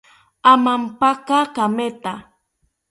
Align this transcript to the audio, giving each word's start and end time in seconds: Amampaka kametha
Amampaka 0.51 1.39
kametha 1.55 2.13